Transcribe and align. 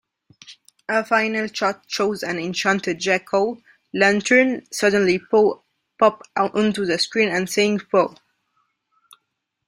A 0.89 1.05
final 1.05 1.45
shot 1.45 1.83
shows 1.85 2.23
an 2.23 2.39
enchanted 2.39 2.97
Jack-o'-lantern 2.97 4.65
suddenly 4.73 5.19
pop 5.19 6.23
onto 6.35 6.85
the 6.87 6.97
screen 6.97 7.45
saying 7.45 7.81
Boo! 7.91 8.15